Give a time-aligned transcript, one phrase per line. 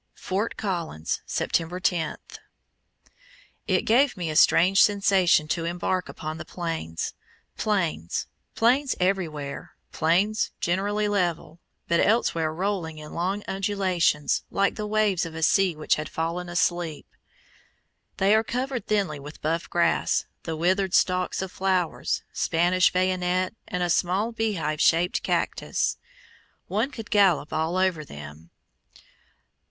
[0.15, 2.17] FORT COLLINS, September 10.
[3.67, 7.13] It gave me a strange sensation to embark upon the Plains.
[7.55, 8.25] Plains,
[8.55, 15.35] plains everywhere, plains generally level, but elsewhere rolling in long undulations, like the waves of
[15.35, 17.05] a sea which had fallen asleep.
[18.17, 23.83] They are covered thinly with buff grass, the withered stalks of flowers, Spanish bayonet, and
[23.83, 25.97] a small beehive shaped cactus.
[26.67, 28.49] One could gallop all over them.